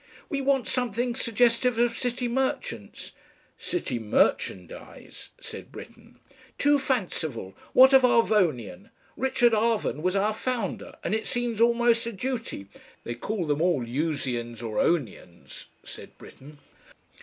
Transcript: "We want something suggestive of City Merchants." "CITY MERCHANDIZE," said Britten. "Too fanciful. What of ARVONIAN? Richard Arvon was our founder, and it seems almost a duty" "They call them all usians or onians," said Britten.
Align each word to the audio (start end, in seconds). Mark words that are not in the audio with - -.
"We 0.29 0.41
want 0.41 0.67
something 0.67 1.13
suggestive 1.13 1.77
of 1.77 1.95
City 1.95 2.27
Merchants." 2.27 3.11
"CITY 3.59 3.99
MERCHANDIZE," 3.99 5.29
said 5.39 5.71
Britten. 5.71 6.17
"Too 6.57 6.79
fanciful. 6.79 7.53
What 7.73 7.93
of 7.93 8.03
ARVONIAN? 8.03 8.89
Richard 9.15 9.53
Arvon 9.53 10.01
was 10.01 10.15
our 10.15 10.33
founder, 10.33 10.95
and 11.03 11.13
it 11.13 11.27
seems 11.27 11.61
almost 11.61 12.07
a 12.07 12.11
duty" 12.11 12.65
"They 13.03 13.13
call 13.13 13.45
them 13.45 13.61
all 13.61 13.85
usians 13.85 14.63
or 14.63 14.77
onians," 14.79 15.65
said 15.85 16.17
Britten. 16.17 16.57